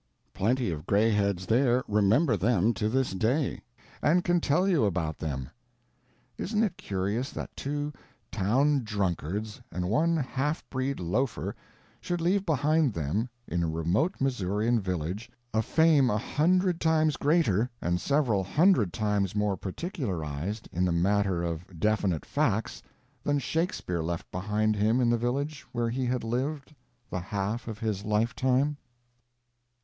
Plenty 0.33 0.71
of 0.71 0.87
grayheads 0.87 1.45
there 1.45 1.83
remember 1.87 2.35
them 2.35 2.73
to 2.73 2.89
this 2.89 3.11
day, 3.11 3.61
and 4.01 4.23
can 4.23 4.41
tell 4.41 4.67
you 4.67 4.85
about 4.85 5.19
them. 5.19 5.51
Isn't 6.39 6.63
it 6.63 6.75
curious 6.75 7.29
that 7.33 7.55
two 7.55 7.93
"town 8.31 8.83
drunkards" 8.83 9.61
and 9.71 9.89
one 9.91 10.17
half 10.17 10.67
breed 10.71 10.99
loafer 10.99 11.55
should 11.99 12.19
leave 12.19 12.47
behind 12.47 12.93
them, 12.93 13.29
in 13.47 13.61
a 13.61 13.67
remote 13.69 14.15
Missourian 14.19 14.79
village, 14.79 15.29
a 15.53 15.61
fame 15.61 16.09
a 16.09 16.17
hundred 16.17 16.81
times 16.81 17.15
greater 17.15 17.69
and 17.79 18.01
several 18.01 18.43
hundred 18.43 18.91
times 18.93 19.35
more 19.35 19.55
particularized 19.55 20.67
in 20.71 20.83
the 20.83 20.91
matter 20.91 21.43
of 21.43 21.79
definite 21.79 22.25
facts 22.25 22.81
than 23.21 23.37
Shakespeare 23.37 24.01
left 24.01 24.31
behind 24.31 24.75
him 24.75 24.99
in 24.99 25.11
the 25.11 25.15
village 25.19 25.61
where 25.73 25.91
he 25.91 26.07
had 26.07 26.23
lived 26.23 26.73
the 27.11 27.19
half 27.19 27.67
of 27.67 27.77
his 27.77 28.03
lifetime? 28.03 28.77